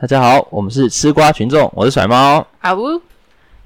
[0.00, 2.46] 大家好，我们是吃瓜群众，我是甩猫。
[2.60, 3.02] 啊呜。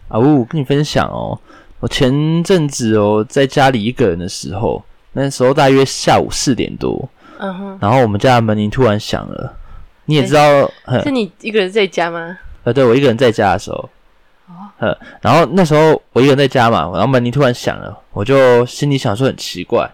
[0.09, 1.39] 啊呜，跟你分享哦，
[1.79, 4.83] 我前阵子哦在家里一个人的时候，
[5.13, 7.07] 那时候大约下午四点多，
[7.39, 9.55] 嗯哼，然后我们家的门铃突然响了，
[10.07, 10.43] 你也知道，
[11.05, 12.39] 是你一个人在家吗？
[12.65, 13.91] 呃，对我一个人在家的时候，
[14.79, 19.87] 呃，然后那时候我一个人在家嘛，然后门铃突然响了，我就心里想说很奇怪，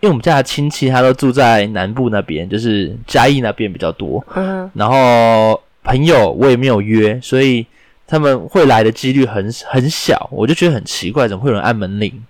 [0.00, 7.66] 因为我们家的亲戚他都住在南部那边，就是嘉义那边比较多，嗯然后朋友我也没有约，所以
[8.06, 12.24] 他们会来的几率很很小，我就觉得很奇怪，怎么会有人按门铃？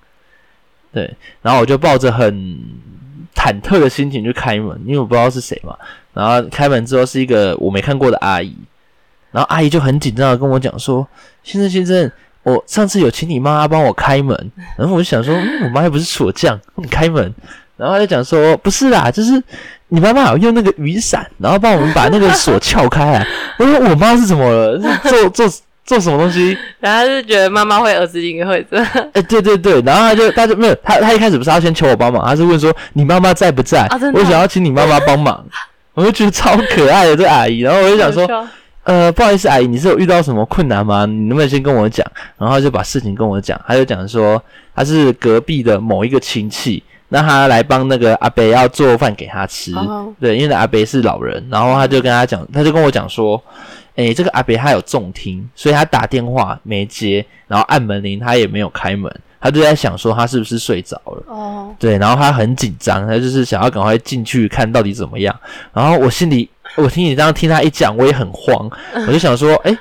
[0.92, 2.32] 对，然后我就抱着很
[3.34, 5.76] 忐忑的心情去开门，因为我不知道是谁嘛。
[6.12, 8.54] 然后开门之后是一个我没看过的阿姨，
[9.30, 11.06] 然后阿姨就很紧张的跟我讲说
[11.42, 17.34] ：“先生先生，我上次有请你妈帮我开门。”然后我就想说：“嗯、我妈又不是锁匠，你开门。”
[17.76, 19.42] 然后他就讲说：“不是啦，就是
[19.88, 23.26] 你妈妈有用那个雨伞，然后帮我们把那个锁撬开来。
[23.58, 24.80] ”我说：“我妈是怎么了？
[24.80, 28.86] 是做做做什么东西？”然后他就觉得妈妈会，儿子应该会这样。
[29.14, 33.80] 哎、对对对，然后他就他就没有他他一开始不是要先求我帮忙，他是问说你妈妈在不在？
[33.86, 35.44] 啊我想要请你妈妈帮忙，
[35.94, 38.46] 我就觉得超可爱的这阿姨，然后我就想说，
[38.84, 41.04] 呃，不好意思，阿姨，你是有遇到什么困难吗？
[41.06, 42.06] 你能不能先跟我讲？
[42.38, 44.42] 然后他就把事情跟我讲，他就讲说
[44.74, 46.82] 他是隔壁的某一个亲戚，
[47.12, 53.40] 那他来帮那个阿伯要做饭给他吃，哦对，因为那阿伯是老人，然后他就跟他讲，他就跟我讲说，
[53.96, 61.22] 诶，这个阿伯他有重听，所以他打电话没接，然后按门铃他也没有开门，他就在想说他是不是睡着了。
[61.26, 65.38] 哦，对，然后他很紧张，他就是想要赶快进去看到底怎么样。
[65.74, 68.70] 然后我心里，我听你这样听他一讲，我也很慌，
[69.06, 69.76] 我就想说，哎，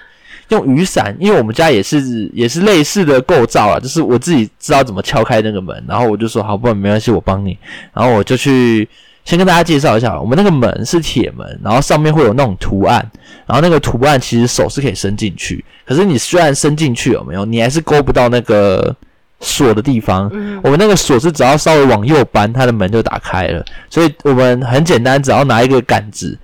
[0.52, 7.58] 用雨伞，因为我们家也是也是类似的构造啊，就是我自己知道怎么敲开那个门，然后我就说好，不然没关系，我帮你。
[7.94, 8.88] 然后我就去
[9.24, 13.00] 先跟大家介绍一下，我们那个门是铁门，然后上面会有那种图案，
[13.46, 18.94] 然后那个图案其实手是可以伸进去，可是你虽然伸进去有没有，你还是勾不到那个
[19.40, 20.30] 锁的地方。
[20.34, 23.64] 嗯，我们那个锁是只要稍微往右扳，它的门就打开了。
[23.90, 26.38] 所以我们很简单，只要拿一个杆子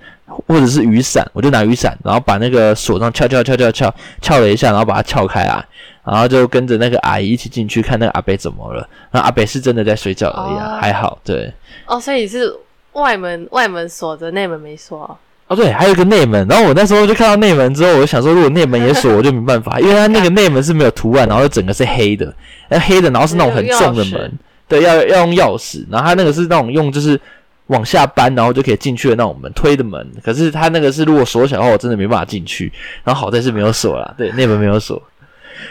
[0.46, 5.64] 或者是雨伞，我就拿雨伞，然后把那个锁上撬撬撬撬撬撬了一下，然后把它撬开来，
[6.04, 8.88] 然后就跟着那个阿姨一起进去看那个阿北怎么了。
[9.10, 11.18] 那阿北是真的在睡觉而已、啊，哦还好。
[11.24, 11.52] 对，
[11.86, 12.54] 哦，所以是
[12.92, 15.16] 外门外门锁着，内门没锁哦。
[15.48, 16.46] 哦对，还有一个内门。
[16.46, 22.30] 然后我那时候就看到内门之后，我就想说，如果内门也锁，我就没办法，因为它那个内门是没有图案，然后整个是黑的，
[22.68, 27.18] 那黑的，然后是那种很重的门，对，要要用钥匙，然后它那个是那种用就是
[27.68, 30.06] 往下搬，然后就可以进去的那种门，推的门。
[30.22, 32.72] 可是它那个是如果锁起来的话，我真的没办法进去。
[33.04, 35.02] 然后好在是没有锁啦，对，那门没有锁。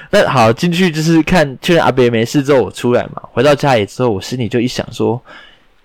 [0.09, 5.21] 那好，进去就是看确认阿北没事之后，我出来嘛，回到家里之后，我心里就一想说，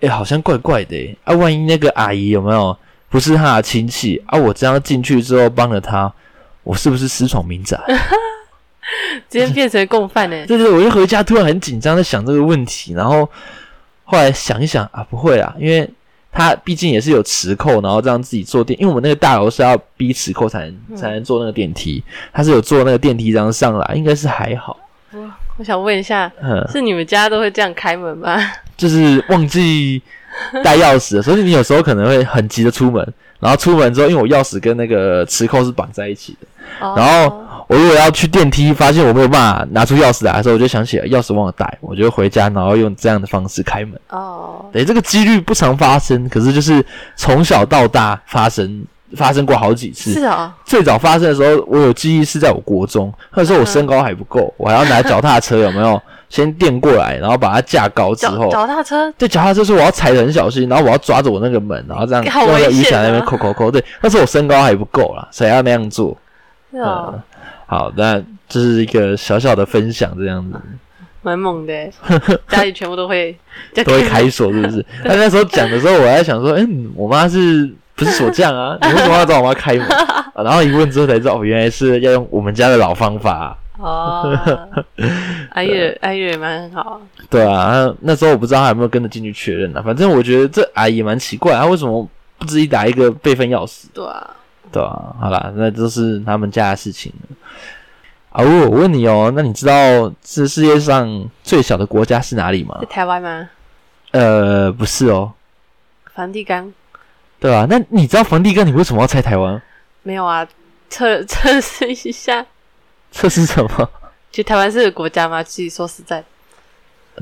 [0.01, 2.77] 哎、好像怪怪的、欸，啊，万一那个阿姨有没有
[3.09, 4.37] 不是他的亲戚啊？
[4.37, 6.13] 我这样进去之后帮了他，
[6.63, 7.79] 我是不是私闯民宅？
[9.29, 10.45] 今天变成共犯 呢？
[10.45, 13.27] 对对，我一回家突然很紧张，在想这个问题，然后
[14.03, 15.89] 后来想一想啊，不会啦，因为
[16.33, 24.75] 他毕竟也是有磁扣，然后这样自己坐电，因为我们那个大楼是要逼磁扣才能才能坐那个电梯，他是有坐那个电梯这样上来，应该是还好。
[25.11, 28.35] 我我想问一下，嗯，是你们家都会这样开门吗？
[28.75, 30.01] 就是忘记
[30.63, 36.47] 带钥匙，所以你有时候可能会很急的出门，然后出门之后，因为我钥匙跟那个磁扣是绑在一起的，
[36.79, 43.93] 哦然后我如果要去电梯，发现我没有办法拿出钥匙来的时候，我就想起来钥匙忘了带，我就回家，然后用这样的方式开门。
[44.09, 46.85] 哦，对，这个几率不常发生，可是就是
[47.15, 48.85] 从小到大发生，
[49.15, 50.11] 发生过好几次。
[50.13, 56.01] 是哦，最早发生的时候，我有记忆是在我国中，那时候我身高还不够，我还要拿脚踏车，有没有？
[56.29, 63.69] 先垫过来，然后把它架高之后，脚踏车对，脚踏车是我要踩的很小心，然后我要抓着我那个门，然后这样好用那个雨伞那边啊扣扣扣。
[63.69, 66.17] 对，那时候我身高还不够啦，谁要那样做。
[66.73, 67.21] 是哦嗯，
[67.67, 70.59] 好，那这是一个小小的分享，这样子
[71.21, 71.89] 蛮猛的，
[72.49, 73.37] 家里全部都会
[73.85, 74.85] 都会开锁，是不是？
[75.05, 78.77] 他那时候讲的时候，我还想说，嗯，我妈是不是锁匠啊？
[78.81, 79.87] 你为什么要找我妈开门？
[79.87, 83.55] 啊然后一问之后才知道，哦，原来是要用我们家的老方法。
[83.77, 84.35] 哦。
[85.51, 86.99] 阿月阿月也蛮好，
[87.29, 89.81] 对啊，那那时候我不知道他有没有跟着进去确认啊。
[89.85, 92.07] 反正我觉得这阿姨蛮奇怪，她为什么
[92.39, 93.85] 不自己打一个备份钥匙？
[93.93, 94.27] 对啊，
[94.71, 97.35] 对啊，好啦，那都是他们家的事情了。
[98.31, 102.85] 啊，我我问你哦，那你知道这世界上最小的国家是哪里吗在？
[102.87, 103.49] 台湾吗？
[104.11, 105.33] 呃，不是哦，
[106.13, 106.71] 梵蒂冈
[107.39, 109.61] 对啊、那你知道梵蒂冈你为什么要猜台湾？
[110.01, 110.47] 没有啊？
[110.89, 112.45] 测 测试一下，
[113.11, 113.89] 测试什么？
[114.31, 115.43] 其实台湾是个国家吗？
[115.43, 116.23] 其实说实在，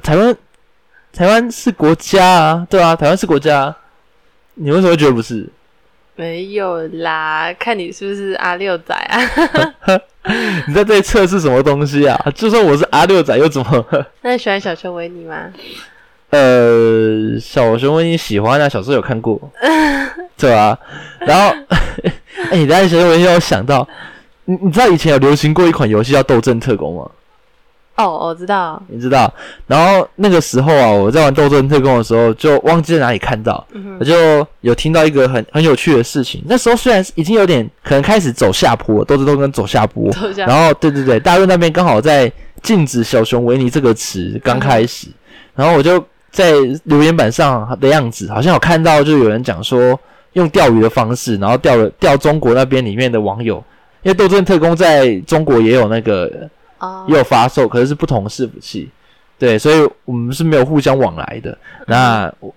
[0.03, 0.35] 台湾，
[1.11, 3.77] 台湾是国家啊，对啊，台湾是国家啊。
[4.53, 5.49] 你为什么会觉得不是？
[6.15, 9.19] 没有啦，看你是不是阿六仔啊？
[10.67, 12.19] 你在这里测试什么东西啊？
[12.35, 13.85] 就算我是阿六仔又怎么？
[14.21, 15.51] 那你喜欢小熊维尼吗？
[16.29, 19.39] 呃，小熊维尼喜欢啊，小时候有看过，
[20.37, 20.77] 对啊。
[21.21, 21.55] 然后，
[22.51, 23.87] 哎、你在小熊维尼让我想到，
[24.45, 27.09] 你你知道以前有流行过一款游戏叫《斗阵特工》吗？
[28.05, 29.31] 哦，我知道，你知道？
[29.67, 36.41] 然后那个时候啊，我在玩《斗阵特工》的时候，就忘记在哪里看到，嗯，我就有听到一个很很有趣的事情。
[36.45, 42.31] 那时候虽然已经有点可能开始走下坡，斗智斗跟走下坡，下然后对对对，大陆那边刚好在
[42.61, 45.07] 禁止小熊维尼这个词刚开始，
[45.55, 46.51] 然后我就在
[46.85, 49.99] 留言板上的样子，好像有看到就有人讲说
[50.33, 53.63] 用钓鱼的方式，然后钓了钓中国那边里面的网友，
[54.03, 56.49] 因为斗阵特工在中国也有那个
[56.81, 57.05] 哦。
[57.07, 58.89] 也有发售，可是是不同的伺服器，
[59.39, 61.57] 对，所以我们是没有互相往来的。
[61.87, 62.53] 那我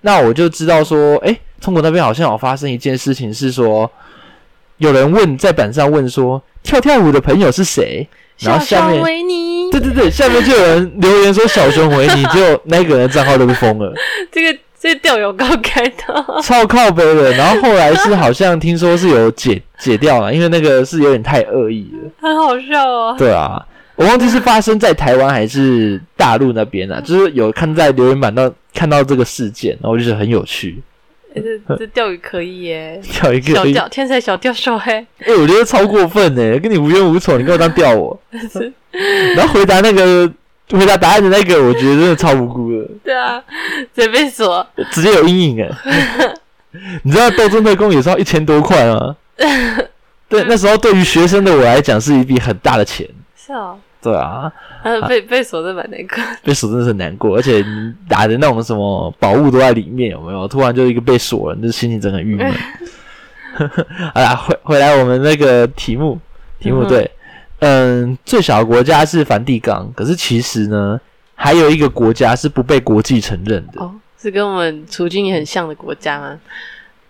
[0.00, 3.90] 那我就知道说，哎，中国那边好像有发生一件事情，是说
[4.78, 8.06] 有人问在板上问说，跳跳舞的朋友是谁？
[8.38, 13.94] 然小后下面维尼，对对对，下面就有人留言说小熊维尼， 就那个人的账号都被封了，
[14.30, 17.32] 这个这个调有够开的， 超靠背的。
[17.32, 22.10] 然后后来是好像听说是有解 解掉了，因为那个是有点太恶意了。
[22.20, 23.16] 很好笑哦。
[23.18, 23.60] 对啊，
[23.96, 30.80] 我忘记是发生在台湾还是大陆那边啊， 就是有看在留言板到看到这个事件，然后我就觉得很有趣，
[31.34, 38.16] 欸这这钓鱼可以耶，钓一个小钓天才小钓手嘿，哎、我觉得超过分呢，跟你无冤无仇，你给我当钓我，
[39.34, 40.30] 然后回答那个
[40.70, 43.42] 回答答案的那个，我觉得真的超无辜的，对啊，
[43.94, 46.34] 直接被锁，直接有阴影哎。
[47.04, 49.16] 你知道斗争特工也是要一千多块吗？
[50.28, 53.08] 对，那时候对于学生的我来讲是一笔很大的钱。
[53.34, 54.52] 是哦，对啊，
[54.82, 60.46] 他被被锁的蛮难过，被锁真的是很难过，而且你打的那种什么宝物都在里面，有没有？
[60.48, 62.52] 突然就一个被锁了，你这心情真的很郁闷。
[64.12, 66.18] 好啦，回回来我们那个题目，
[66.58, 67.10] 题目对，
[67.68, 71.00] 嗯，最小的国家是梵蒂冈，可是其实呢，
[71.34, 76.38] 还有一个国家是不被国际承认的，哦，是跟我们处境也很像的国家吗？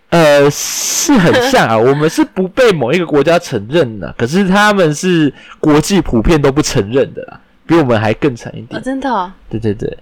[0.09, 8.81] 呃，是很像啊，我们是不被某一个国家承认的，可是他们是国际普遍都不承认的啦，比我们还更惨一哦，点。
[8.81, 9.95] 真的哦，对对对，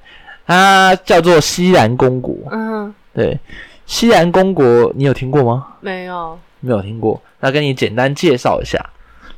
[0.47, 2.33] 它叫做西兰公国。
[2.51, 3.37] 嗯，对，
[3.85, 5.67] 西兰公国你有听过吗？
[5.81, 8.79] 没有，没有听过，那跟你简单介绍一下。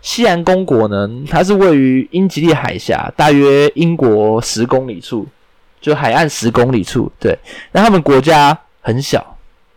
[0.07, 5.27] 西兰公国呢，它是位于英吉利海峡，大约英国十公里处，
[5.81, 7.11] 就海岸十公里处。
[7.19, 7.37] 对，
[7.73, 9.35] 那他们国家很小，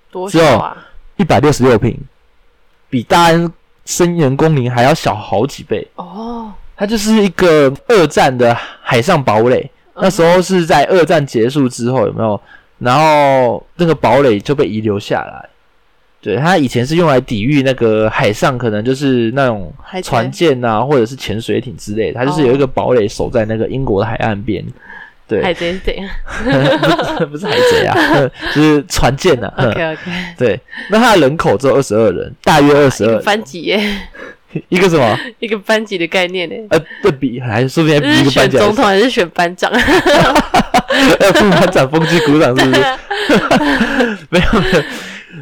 [0.09, 0.73] 多只有？
[1.17, 1.99] 一百六十六平，
[2.89, 3.53] 比大安
[3.85, 5.85] 森严公林还要小好几倍。
[5.97, 12.41] 哦，它就是一个二战的海上堡垒，那时候是在二战结束之后，有没有？
[12.79, 15.49] 然后那个堡垒就被遗留下来。
[16.23, 19.73] 对，它以前是用来抵御那个海上可能就是那种
[20.03, 24.65] 船舰啊，或者是潜水艇之类的，它就是有一个堡垒守在那个英国的海岸边。
[25.27, 26.09] 对，海贼是怎样
[27.31, 27.97] 不是海贼啊，
[28.53, 29.53] 就是船舰啊。
[29.57, 30.01] ？OK OK，
[30.37, 33.81] 对，那它的人口只有二十二人，大约二十二，班级耶，
[34.69, 35.19] 一个什么？
[35.39, 36.57] 一个班级的概念呢。
[36.71, 39.71] 呃，对比还说不定还比一个班级选总统还是选班长？
[41.21, 42.81] 要副班长风纪鼓掌是不是？
[44.31, 44.83] 没有没有。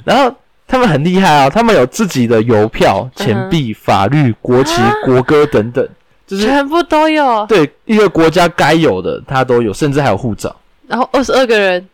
[0.05, 0.37] 然后
[0.69, 5.89] 他们很厉害啊，他们有自己的邮票、钱币、法律、国旗、啊国歌等等，
[6.27, 10.55] 就是全部都有，对一个国家该有的他都有，甚至还有护照。
[10.87, 11.89] 然后二十二个人，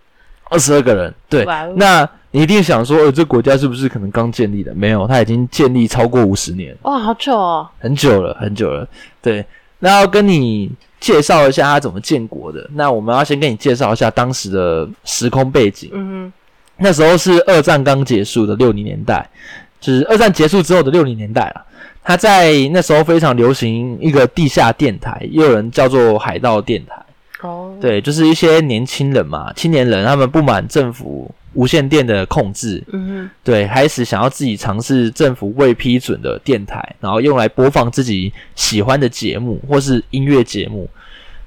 [0.51, 4.75] 二十二个人，对那你一定想说，呃，这国家是不是可能刚建立的？
[4.75, 7.69] 没有，它已经建立超过五十年，哇，好久哦。
[7.79, 8.85] 很久了，很久了。
[9.23, 9.47] 对，
[9.79, 12.69] 那要跟你介绍一下它怎么建国的。
[12.75, 15.91] 那我们要先跟你介绍一下当时的时空背景。
[15.93, 16.33] 嗯
[16.77, 19.29] 那时候是二战刚结束的六零年代，
[19.81, 21.65] 就是二战结束之后的六零年代啊。
[22.07, 26.95] 他在那时候非常流行一个地下电台，也有人叫做海盗电台。
[27.41, 40.87] 哼，哦，对，就是一些年轻人嘛，青年人，他们不满政府无线电的控制，嗯对，开始想要自己尝试政府未批准的电台，然后用来播放自己喜欢的节目或是音乐节目。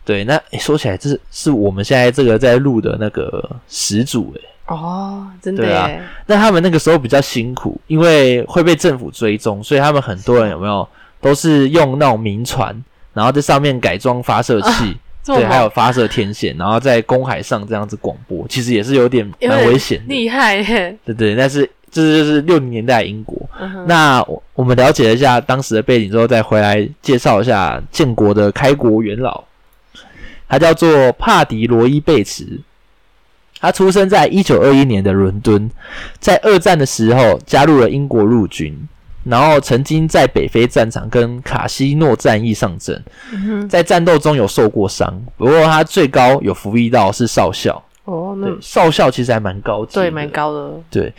[0.04, 4.42] 对，那诶说起来，这是是我们现在这个在录的那个始祖诶。
[4.42, 10.88] 哼，哦，真的对啊耶，那他们那个时候比较辛苦，因为会被政府追踪，所以他们很多人有没有
[11.22, 12.76] 都是用那种民船，
[13.14, 20.98] 然后在上面改装发射器，对，还有发射天线，然后在公海上这样子广播，其实也是有点蛮危险的，厉害耶。
[21.06, 21.34] 对对。
[21.34, 23.38] 但是这就是六零年代英国。
[23.62, 29.46] 嗯，那我我们了解了一下当时的背景之后，再回来介绍一下建国的开国元老，
[30.50, 32.60] 他叫做帕迪罗伊贝茨。
[33.60, 35.70] 他出生在一九二一年的伦敦，
[36.20, 38.88] 在二战的时候加入了英国陆军，
[39.24, 47.84] 然后曾经在北非战场跟卡西诺战役上阵，嗯在战斗中有受过伤，不过他最高有服役到是少校。
[48.06, 51.14] 哦，少校其实还蛮高级，对蛮高的，对，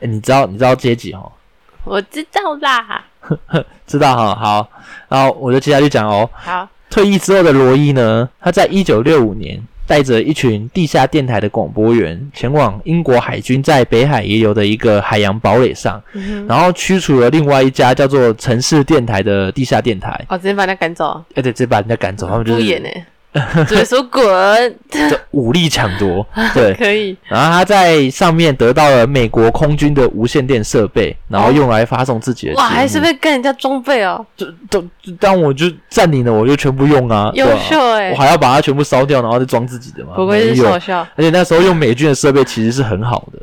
[0.00, 1.32] 诶你知道你知道阶级哈？
[1.84, 3.04] 我知道啦。
[3.86, 4.34] 知道哈？
[4.34, 4.68] 好，
[5.08, 6.28] 然后我就接下去讲哦。
[6.34, 20.24] 好，退役之后的罗伊呢，他在一九六五年带着一群地下电台的广播员，前往英国海军在北海遗留的一个海洋堡垒上，嗯，然后驱除了另外一家叫做城市电台的地下电台。
[20.28, 22.88] 哦，直接把他赶走，哎，对，直接把人家赶走，他们就是敷衍呢。
[23.66, 24.22] 直接说滚，
[24.90, 26.24] 就武力抢夺。
[26.54, 32.54] 对，可以，然后他在上面得到了美国空军的无线电设备，然后用来发送自己的。
[32.54, 40.12] 哇，还是会跟人家装备哦，就都就当我就占领了，我就全部用啊，优秀哎我，还要把它全部烧掉，然后再装自己的嘛。
[40.14, 43.38] 不愧是少校，而且那时候用美军的设备其实是很好的，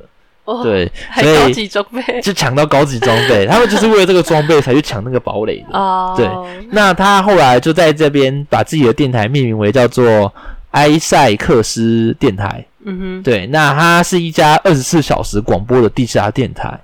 [0.45, 5.77] 哦，对，还高所以级装备就抢到高级装备， 他们就是为了这个装备才去抢那个堡垒的。
[5.77, 6.27] 哦，对
[6.71, 10.33] 那他后来就在这边把自己的电台命名为叫做
[10.71, 12.65] 埃塞克斯电台。
[12.83, 16.79] 嗯哼对，那它是一家二十四小时广播的地下电台。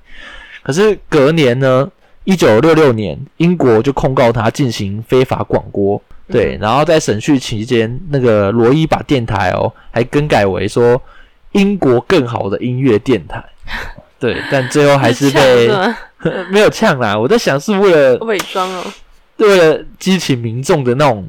[0.62, 1.90] 可是隔年呢，
[2.24, 6.00] 一九六六年，英国就控告他进行非法广播。
[6.30, 11.02] 对，然后在审讯期间，那个罗伊把电台哦还更改为说
[11.58, 13.44] 英国更好的音乐电台。
[14.20, 15.70] 对，但最后哼，还是被
[16.50, 17.18] 没有呛啦。
[17.18, 18.84] 我在想，是为了伪装哦，
[19.38, 21.28] 为了激起民众的那种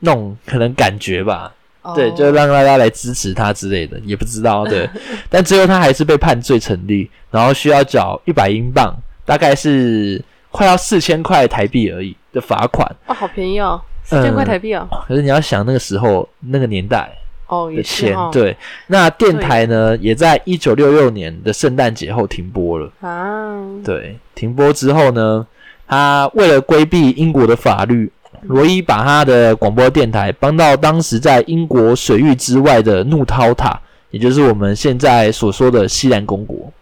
[0.00, 1.52] 那种可能感觉吧。
[1.94, 4.64] 对，哦就让大家来支持他之类的，也不知道。
[4.66, 4.88] 对，
[5.28, 12.86] 但最后他还是被判罪成立，然后需要缴一百英镑，大概是快要四千块台币而已的罚款。
[13.06, 17.10] 哇，好便宜哦，四千块台币哦，可是你要想那个时候那个年代
[17.50, 18.56] 哦，的钱，哦，对。
[18.86, 22.90] 那电台呢，也在一九六六年的圣诞节后停播了。
[23.00, 25.46] 啊，对，停播之后呢，
[25.86, 28.10] 他为了规避英国的法律，
[28.42, 33.78] 罗伊把他的广播电台搬到当时在英国水域之外的怒涛塔，
[34.10, 36.72] 也就是我们现在所说的西兰公国。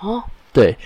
[0.00, 0.76] 哦，对，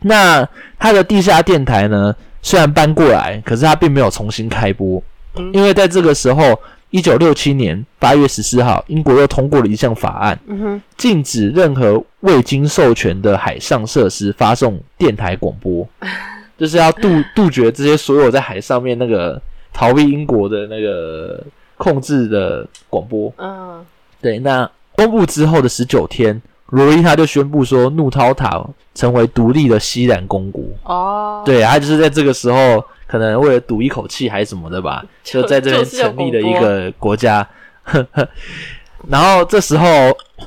[0.00, 0.46] 那
[0.78, 5.00] 他的地下电台呢，虽然搬过来，可是他并没有重新开播，
[5.36, 6.58] 嗯因为在这个时候，
[6.90, 15.86] 一九六七年八月十四号，英国又通过了一项法案，嗯，禁止任何未经授权的海上设施发送电台广播，
[16.56, 19.40] 就是要杜杜绝这些所有在海上面那个
[19.72, 21.42] 逃避英国的那个
[21.76, 23.32] 控制的广播。
[23.36, 23.84] 嗯，
[24.22, 26.40] 对，那公布之后的十九天，
[26.70, 28.64] 罗伊他就宣布说，怒涛塔
[28.94, 30.62] 成为独立的西兰公国。
[30.84, 37.46] 哦，对，他就是在这个时候，可能为了赌一口气还是什么的吧， 就在这边成立了一个国家。
[39.08, 39.86] 然后这时候，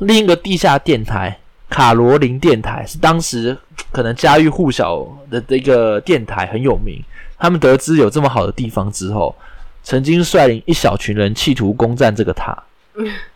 [0.01, 1.37] 另一个地下电台
[1.69, 3.55] 卡罗琳电台是当时
[3.91, 7.01] 可能家喻户晓的的一个电台，很有名。
[7.37, 9.33] 他们得知有这么好的地方之后，
[9.81, 12.61] 曾经率领一小群人企图攻占这个塔。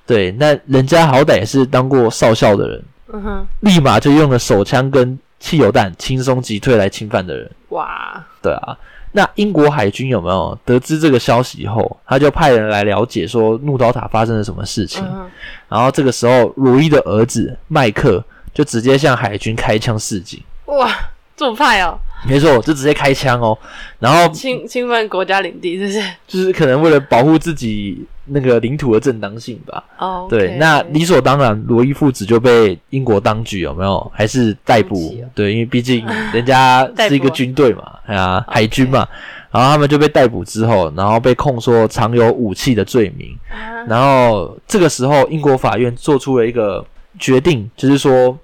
[0.06, 7.50] 对，那人家好歹也是当过少校的人，嗯哼，立马就用了手枪跟汽油弹轻松击退来侵犯的人。
[7.74, 8.78] 哇，对啊，
[9.14, 15.04] 那英国海军有没有得知这个消息以后，他就派人来了解说怒刀塔发生了什么事情。
[15.06, 15.30] 嗯，
[15.70, 20.42] 然后这个时候，鲁伊的儿子麦克就直接向海军开枪示警。
[20.66, 20.90] 哇，
[21.36, 23.58] 这么派哦， 没错，就直接开枪哦。
[24.00, 26.02] 然后侵侵犯国家领地，是不是？
[26.28, 29.84] 就是可能为了保护自己那个领土的正当性吧。
[29.98, 39.08] 哦，对，那理所当然，罗伊父子就被英国当局有没有还是逮捕对因为毕竟 人家是一个军队嘛，哎呀，OK 海军嘛，
[39.52, 43.38] 然后他们就被逮捕之后，然后被控说藏有武器的罪名。
[43.52, 46.86] 啊然后这个时候，英国法院做出了一个
[47.20, 48.38] 决定，就是说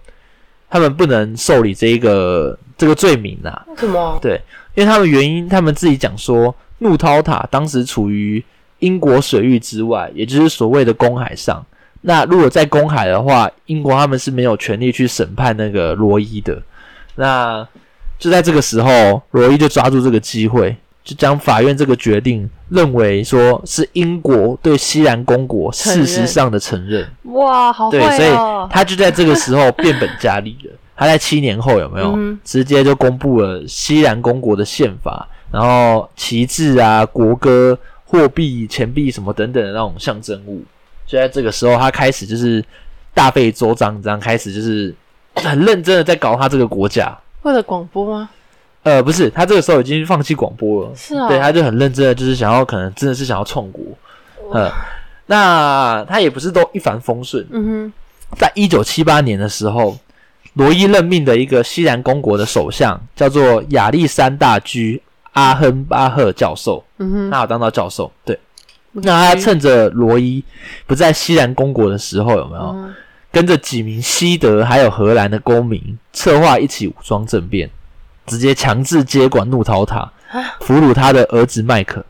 [0.70, 4.18] 他们不能受理这一个这个罪名啊，为什么？
[4.22, 4.42] 对，
[4.74, 8.42] 因为他们原因，他们自己讲说，怒涛塔当时处于
[8.80, 11.62] 英国水域之外，也就是所谓的公海上。
[12.02, 16.58] 那如果在公海的话，英国他们是没有权利去审判那个罗伊的。
[17.16, 17.68] 那
[18.18, 27.06] 就在这个时候，罗伊就抓住这个机会，就将法院这个决定认为说是英国对西兰公国事实上的承认。
[27.24, 28.70] 哇，好会对，所以哦！
[28.72, 30.72] 他就在这个时候变本加厉了。
[31.00, 40.62] 他在七年后有没有、嗯直接就公布了西兰公国的宪法，然后旗帜啊、国歌、货币、钱币什么等等的那种象征物。
[41.08, 42.62] 就在这个时候，他开始就是
[43.14, 44.94] 大费周章，这样开始就是
[45.36, 47.18] 很认真的在搞他这个国家。
[47.44, 48.30] 为了广播吗？
[48.84, 53.82] 呃，不是，他这个时候已经放弃广播了，是啊，对，他就很认真的，就是想要可能真的是想要创国。
[54.52, 54.70] 呃，
[55.28, 57.94] 那他也不是都一帆风顺，嗯哼
[58.38, 59.98] 在一九七八年的时候，
[60.60, 65.02] 罗伊任命的一个西兰公国的首相叫做亚历山大居
[65.32, 68.12] 阿亨巴赫教授，嗯哼，他有当到教授。
[68.26, 68.38] 对，
[68.92, 70.44] 那他趁着罗伊
[70.86, 72.62] 不在西兰公国的时候，有没有？
[72.76, 72.94] 嗯。
[73.32, 77.70] 跟着几名西德还有荷兰的公民策划一起武装政变，
[78.26, 80.58] 直接强制接管怒陶塔，啊？
[80.60, 82.04] 俘虏他的儿子麦克。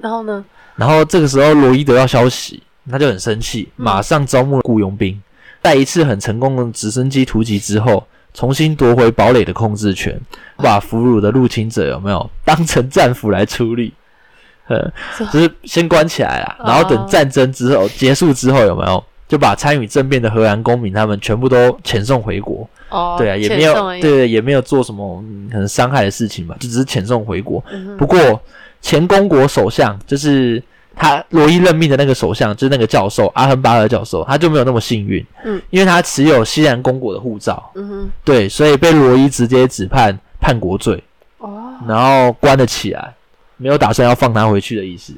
[0.00, 0.44] 然后呢？
[0.74, 3.84] 然后这个时候，罗伊得到消息，他就很生气，嗯。
[3.84, 5.22] 马上招募雇佣兵，
[5.62, 8.04] 在一次很成功的直升机突击之后，
[8.34, 10.20] 重新夺回堡垒的控制权，
[10.56, 13.92] 把俘虏的入侵者有没有当成战俘来处理？
[14.68, 22.68] 呃，是就是先关起来啦，哦然后等战争之后结束之后，有没有就把参与政变的荷兰公民他们全部都遣送回国？
[22.88, 27.62] 哦，对啊，也没有对，也没有做什么、嗯、可能伤害的事情嘛，就只是遣送回国。
[27.72, 28.40] 嗯不过
[28.80, 30.62] 前公国首相就是
[30.94, 41.02] 他罗伊任命的那个首相，就是那个教授阿亨巴尔教授，他就没有那么幸运，嗯，因为他持有西兰公国的护照，嗯哼，对，所以被罗伊直接指判叛国罪，
[41.38, 43.14] 哦，然后关了起来，
[43.56, 45.14] 没有打算要放他回去的意思。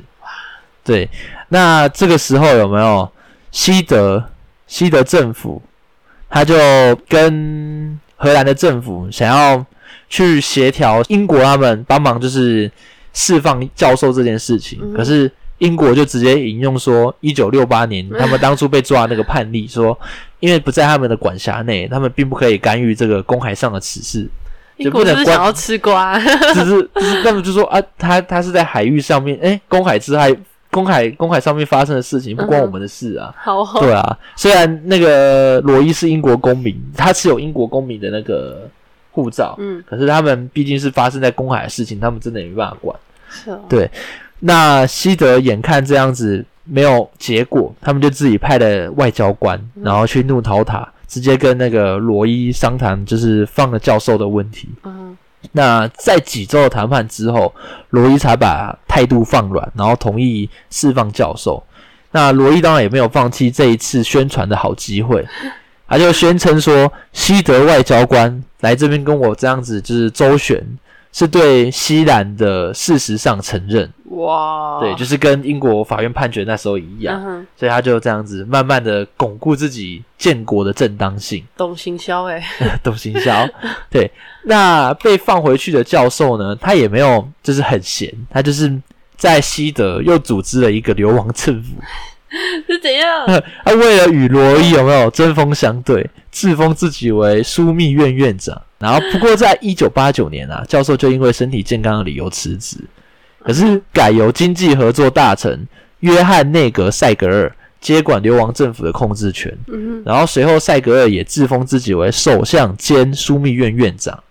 [0.85, 1.09] 对，
[1.49, 3.11] 那这个时候有没有
[3.51, 4.23] 西德
[4.67, 5.61] 西德政府，
[6.29, 6.55] 他就
[7.09, 9.65] 跟荷兰的政府想要
[10.09, 12.71] 去协调英国他们帮忙，就是
[13.13, 14.79] 释放教授这件事情。
[14.83, 19.99] 嗯可是英国就直接引用说，一九六八年他们当初被抓的那个判例说，
[20.41, 24.29] 因为不在他们的管辖内，他们并不可以干预这个公海上的此事。
[24.77, 26.19] 英国是不是想要吃瓜？
[26.19, 30.35] 只 是就是他们就说啊，他他是在海域上面，哎，公海之海，
[30.73, 33.33] 公海公海上面发生的事情不关我们的事啊。
[33.39, 38.69] 好哦，对啊，虽然那个罗伊是英国公民，他持有英国公民的那个
[39.13, 42.99] 护照，嗯，可是他们毕竟是发生在公海的事情，他们真的也没办法管。
[43.31, 43.89] 是哦，对，
[44.47, 54.69] 那西德眼看这样子没有结果，他们就自己派了外交官，然后去怒陶塔，直接跟那个罗伊商谈，就是放了教授的问题。
[54.85, 55.17] 嗯
[55.53, 57.55] 那在几周的谈判之后，
[57.91, 61.63] 罗伊才把态度放软，然后同意释放教授。
[62.13, 65.25] 那罗伊当然也没有放弃这一次宣传的好机会，
[65.87, 70.63] 他就宣称说，西德外交官来这边跟我这样子就是周旋，
[71.17, 81.45] 是对西兰的事实上承认，哇，对，就是跟英国法院判决那时候一样，嗯，所以他就这样子慢慢的巩固自己建国的正当性。
[81.57, 82.43] 懂行销哎，
[82.83, 83.49] 懂行销。
[83.89, 84.11] 对，
[84.43, 88.77] 那被放回去的教授呢，他也没有就是很闲，他就是
[89.17, 91.77] 在西德又组织了一个流亡政府。
[92.67, 93.25] 是怎样？
[93.65, 98.61] 他为了与罗伊有没有针锋相对，自封自己为枢密院院长。
[98.85, 102.77] 然后，不过在一九八九年啊，教授就因为身体健康的理由辞职，
[103.43, 105.67] 可是改由经济合作大臣
[106.01, 109.51] 约翰内格塞格尔接管流亡政府的控制权。
[109.69, 114.23] 嗯哼，然后随后塞格尔也自封自己为首相兼枢密院院长，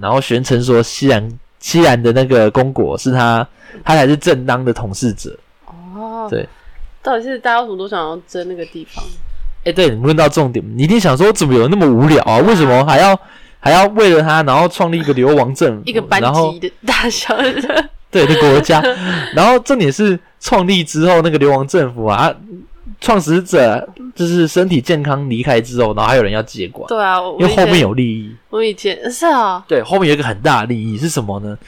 [0.00, 3.46] 然后宣称说西兰西兰的那个公国是他，
[3.84, 5.38] 他才是正当的统治者。
[5.66, 6.48] 哦，对，
[7.02, 9.04] 到底是大家为什么都想要争那个地方？
[9.64, 12.38] 哎，对你问到重点，你一定想说怎么有那么无聊啊？
[12.38, 13.18] 为什么还要
[13.66, 18.80] 还要为了他，然后创立一个流亡政府，一个班级的大小的， 对的国家，
[19.34, 22.32] 然后重点是创立之后那个流亡政府啊，
[23.00, 28.32] 创始者就是身体健康离开之后，然后还有人要接管，对啊，因为后面有利益。
[28.50, 31.58] 我以前是啊，对，后面有一个很大的利益是什么呢？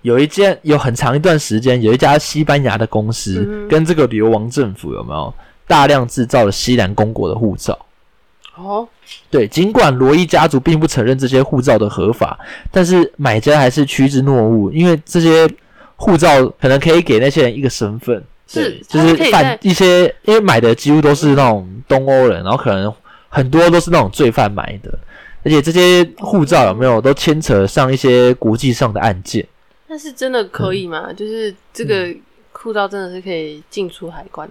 [0.00, 5.32] 有一件有很长一段时间，有一家西班牙的公司、嗯跟这个流亡政府有没有
[5.66, 7.78] 大量制造了西兰公国的护照？
[8.54, 8.86] 哦，
[9.30, 12.38] 对，尽管罗伊家族并不承认这些护照的合法，
[12.70, 15.48] 但是买家还是趋之若鹜，因为这些
[15.96, 22.92] 护照可能可以给那些人一个身份，是就是犯一些，因为买的几乎都是那种东欧人，然后可能
[23.30, 24.98] 很多都是那种罪犯买的，
[25.44, 29.46] 而且这些护照有没有都牵扯上一些国际上的案件。
[29.88, 31.12] 但是真的可以吗？
[31.12, 32.16] 就是这嗯个
[32.52, 34.48] 护照真的是可以进出海关？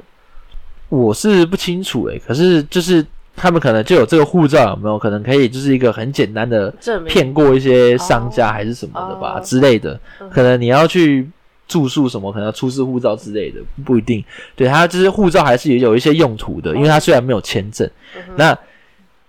[0.90, 3.06] 我是不清楚诶、可是就是
[3.42, 5.00] 他们可能就有这个护照，有没有？
[5.00, 6.72] 可能可以就是一个很简单的
[7.08, 9.42] 骗过一些商家还是什么的吧、哦。
[9.44, 10.00] 之类的。
[10.20, 11.28] 嗯，可能你要去
[11.68, 14.24] 住宿什么，可能要出示护照之类的，不一定。
[14.56, 17.90] 对，他就是护照还是有一些用途的，因为他虽然没有签证，
[18.36, 18.56] 那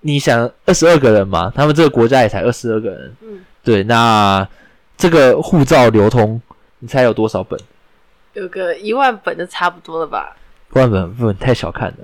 [0.03, 4.47] 你想二十二个人嘛，他们这个国家也才二十二个人，嗯，对，那
[4.99, 6.39] 这个护照流通，
[6.81, 7.59] 你猜有多少本？
[8.35, 10.37] 有个一万本就差不多了吧？
[10.75, 11.97] 万本不能太小看了，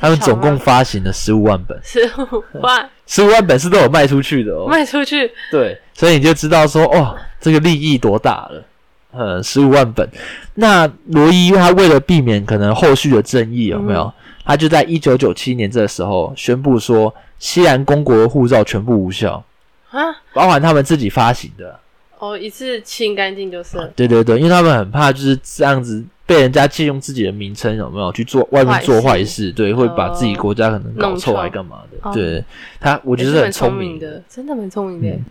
[0.00, 4.66] 他们总共发行了十五万本，十五万十五万本是都有卖出去的哦。
[4.66, 8.64] 卖出去，对，所以你就知道说，哦，这个利益多大了。
[9.12, 10.08] 呃，十五万本。
[10.54, 14.10] 那罗伊他为了避免可能后续的争议，有没有？
[14.44, 19.44] 他就在一九九七年这个时候宣布说，西兰公国的护照全部无效，
[19.90, 20.00] 啊，
[20.32, 21.78] 包含他们自己发行的。
[22.20, 23.88] 哦，一次清干净就是了。
[23.96, 29.50] 对对对，因为他们很怕就是这样子被人家借用自己的名称，有没有去做外面做坏事？
[29.50, 31.98] 对，会把自己国家可能搞臭还干嘛的？
[32.08, 32.44] 哦对
[32.78, 34.22] 他，我觉得很聪明明的。
[34.28, 35.08] 真的蛮聪明的。
[35.08, 35.24] 嗯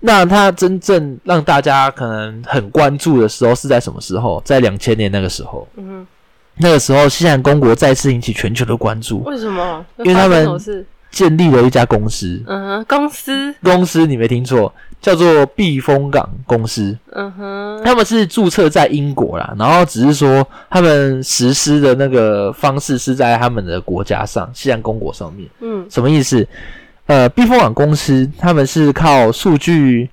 [0.00, 4.40] 那他真正让大家可能很关注的时候是在什么时候？
[4.44, 6.06] 在两千年那个时候，嗯
[6.58, 9.84] 那个时候西兰公国再次引起全球的关注，，为什么？
[9.98, 10.46] 因为他们
[11.10, 16.96] 建立了一家公司，嗯哼，公司，公司你没听错，叫做避风港公司。
[17.12, 25.48] 嗯哼，他们是注册在英国啦，然后只是说他们实施的那个方式是在他们的国家上，西兰公国上面。
[25.60, 26.46] 嗯什么意思？
[27.06, 30.10] 呃，避风港公司他们是靠数据，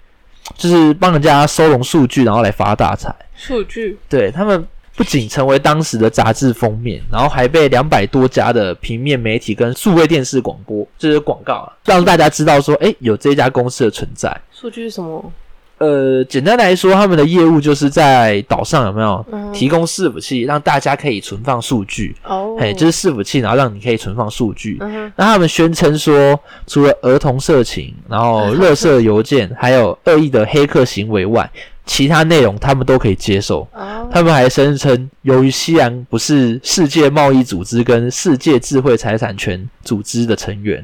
[0.55, 3.13] 就是帮人家收容数据，然后来发大财。
[3.35, 14.35] 数据，对他们不仅成为当时的杂志封面，然后还被两百多家的平面媒体跟数位电视广播，就是广告啊，让大家知道说，诶，有这家公司的存在。
[14.51, 15.31] 数据是什么？
[15.77, 22.15] 呃，简单来说，他们的业务就是在岛上有没有嗯提供伺服器，让大家可以存放数据。
[22.23, 24.77] 哦，嘿，就是伺服器，然后让你可以存放数据。
[24.79, 31.51] 嗯，那他们宣称说，除了儿童色情，然后垃圾邮件，还有恶意的黑客行为外，
[31.85, 33.67] 其他内容他们都可以接受。
[33.73, 40.83] 哦，他们还声称，由于西洋不是世界贸易组织跟世界智慧财产权组织的成员，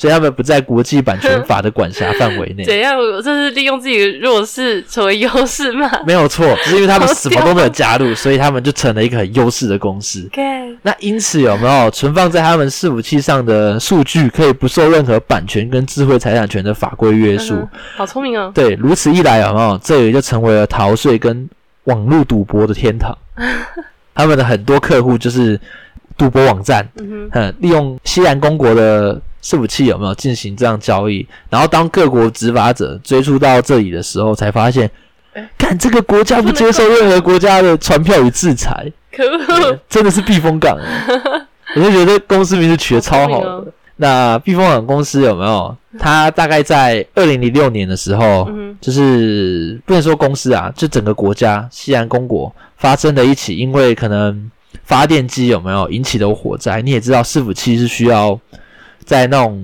[0.00, 2.64] 所以他们不在国际版权法的管辖范围内。
[2.64, 2.98] 怎样？
[3.22, 10.26] 这是利用自己的弱势成为优势吗没有错，只是因为他们什么都没有加入，所以他们就成了一个很优势的公司。
[10.80, 17.56] 那因此有没有存放在他们伺服器上的数据，可以不受任何版权跟智慧财产权的法规约束？
[17.56, 18.50] 嗯好聪明哦。
[18.54, 21.46] 对，如此一来有没有，这也就成为了逃税跟
[21.84, 23.14] 网络赌博的天堂。
[24.14, 25.60] 他们的很多客户就是
[26.16, 31.26] 赌博网站，嗯哼，嗯，利用西兰公国的伺服器有没有进行这样交易？
[31.48, 34.90] 然后当各国执法者追溯到这里的时候，才发现
[35.32, 41.42] 哎，看这个国家不接受任何国家的传票与制裁，可恶，真的是避风港欸。
[41.76, 43.64] 我就觉得公司名字取得超好
[43.96, 45.76] 那避风港公司有没有？
[45.98, 54.50] 它大概在二零零六年的时候，嗯就是不能说公司啊，就整个国家西安公国发生了一起因为可能
[54.84, 56.80] 发电机有没有引起的火灾。
[56.80, 58.38] 你也知道，伺服器是需要
[59.10, 59.60] 在那种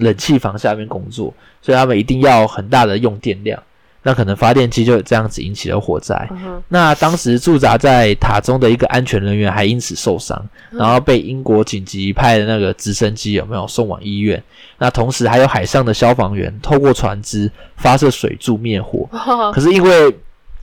[0.00, 1.32] 冷气房下面工作，
[1.62, 3.58] 所以他们一定要很大的用电量。
[4.02, 6.28] 那可能发电机就这样子引起了火灾。
[6.68, 14.42] 那当时驻扎在塔中的一个安全人员还因此受伤，然后被英国紧急派的那个直升机有没有送往医院？
[14.76, 19.08] 那同时还有海上的消防员透过船只发射水柱灭火。
[19.12, 20.14] 哇， 可是因为这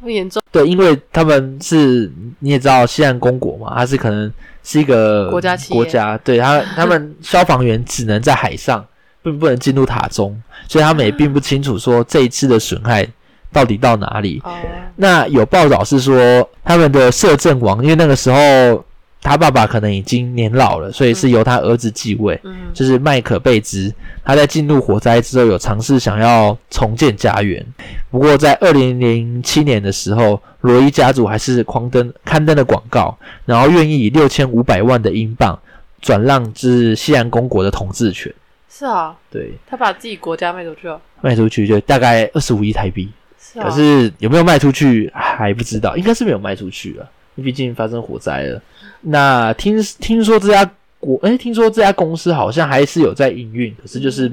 [0.07, 4.31] 么严重，对，因为他们是你也知道西安公国嘛，它是可能
[4.63, 8.85] 是一个国家国家，对他 他们消防员只能在海上，
[9.21, 13.07] 并不能进入塔中，所以他们也并不清楚说这一次的损害
[13.51, 14.41] 到底到哪里。
[14.43, 14.55] 哦，
[14.95, 18.83] 那有报道是说，他们的摄政王，因为那个时候
[19.21, 22.55] 他爸爸可能已经年老了，所以是由他儿子继位，嗯。
[22.73, 23.93] 就是麦可贝兹。
[24.23, 27.65] 他在进入火灾之后，有尝试想要重建家园，
[28.11, 35.57] 不过在二零零七年的时候，罗伊家族还是狂登刊登了广告，然后愿意以六千五百万的英镑
[36.01, 38.33] 转让至西安公国的统治权。
[38.69, 43.09] 是啊，对，他把自己国家卖出去了，卖出去就大概二十五亿台币。
[43.39, 47.07] 是啊，可是有没有卖出去还不知道，应该是没有卖出去啊，因为
[47.43, 48.61] 毕竟发生火灾了。
[49.01, 50.69] 那听听说这家
[50.99, 54.31] 国，哎、听说这家公司好像还是有在营运，可是就是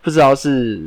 [0.00, 0.80] 不知道是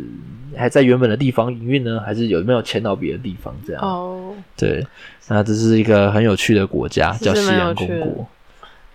[0.55, 3.81] 还在原本的地方营运呢，还是有没有迁到别的地方这样。
[3.83, 4.85] 哦，对，
[5.27, 8.27] 那这是一个很有趣的国家，叫西洋公国。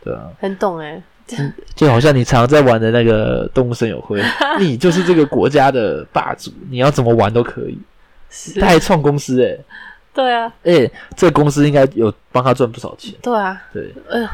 [0.02, 1.00] 对啊，很懂哎，
[1.76, 4.20] 就好像你常常在玩的那个动物森友会，
[4.58, 7.78] 你就是这个国家的霸主，你要怎么玩都可以。
[8.28, 9.60] 是他，还创公司诶、
[10.14, 13.14] 对啊，哎、这个公司应该有帮他赚不少钱。
[13.22, 14.28] 对啊，对，呃，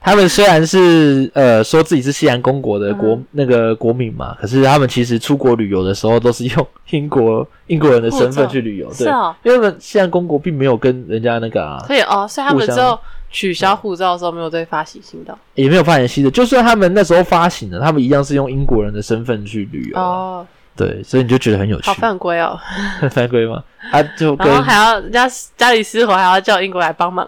[0.00, 8.90] 他们虽然是呃说自己是西安公国的国、嗯那个国民嘛，可是他们其实出国旅游的时候都是用英国英国人的身份去旅游。
[8.96, 9.06] 对，
[9.42, 12.98] 因为他们西安公国并没有跟人家那个啊，所以哦，所以他们之后
[13.30, 16.30] 取消护照的时候没有再发行新的也没有发行新的。
[16.30, 19.98] 就算他们那时候发行了，他们一样是用英国人的身份去旅游。
[19.98, 21.94] 哦，对，所以你就觉得很有趣好。
[21.94, 22.58] 犯规哦，
[23.10, 23.62] 犯规吗？
[23.90, 27.26] 他就跟然后还要人家家里失火，还要叫英国来帮忙，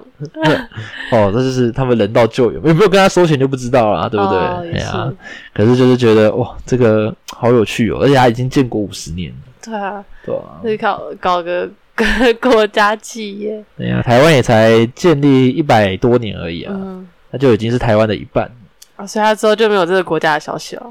[1.11, 4.39] 哦，这就是他们人道救援，有没有跟他收钱就不知道了、啊，对不对？
[4.39, 5.17] 哎呀是，
[5.55, 10.61] 可是就是觉得哇，这个好有趣哦，而且他已经建国五十年了，对啊，对啊。
[10.63, 11.69] 是搞搞个
[12.41, 18.51] 国家企业，对呀，台湾也才建立一百多年而已啊，嗯，那就已经是台湾的一半。
[18.97, 20.87] 哦，所以他之后就没有这个国家的消息了。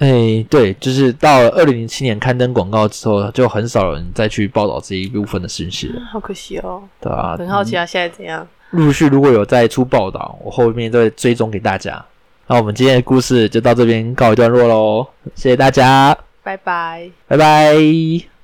[0.00, 8.46] 哎，对，就是到了二零零七年刊登广告之后，就很少人再去报道这一部分的信息了，好可惜哦，对啊，很好奇啊，现在怎样？
[8.70, 12.02] 陆续如果有再出报道，我后面再追踪给大家。
[12.46, 17.10] 那我们今天的故事就到这边告一段落喽，谢谢大家，拜拜。
[17.28, 18.30] 拜拜。